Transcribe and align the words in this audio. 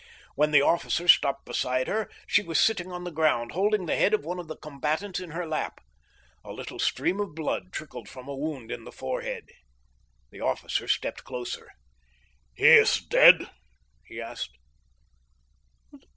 When 0.33 0.49
the 0.49 0.63
officer 0.63 1.07
stopped 1.07 1.45
beside 1.45 1.87
her 1.87 2.09
she 2.25 2.41
was 2.41 2.59
sitting 2.59 2.91
on 2.91 3.03
the 3.03 3.11
ground 3.11 3.51
holding 3.51 3.85
the 3.85 3.95
head 3.95 4.15
of 4.15 4.25
one 4.25 4.39
of 4.39 4.47
the 4.47 4.57
combatants 4.57 5.19
in 5.19 5.29
her 5.29 5.47
lap. 5.47 5.79
A 6.43 6.51
little 6.51 6.79
stream 6.79 7.19
of 7.19 7.35
blood 7.35 7.71
trickled 7.71 8.09
from 8.09 8.27
a 8.27 8.35
wound 8.35 8.71
in 8.71 8.83
the 8.83 8.91
forehead. 8.91 9.45
The 10.31 10.41
officer 10.41 10.87
stooped 10.87 11.23
closer. 11.23 11.69
"He 12.55 12.65
is 12.69 12.95
dead?" 12.95 13.51
he 14.03 14.19
asked. 14.19 14.57